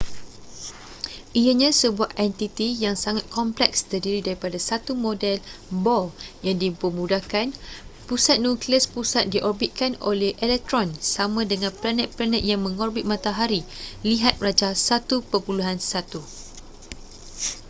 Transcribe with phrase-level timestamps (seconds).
[1.43, 5.35] ianya sebuah entiti yang sangat kompleks terdiri daripada satu model
[5.83, 6.07] bohr
[6.45, 7.47] yang dipermudahkan
[8.09, 13.61] pusat nukleus pusat diorbitkan oleh elektron sama dengan planet-planet yang mengorbit matahari
[14.09, 15.21] lihat rajah 1.1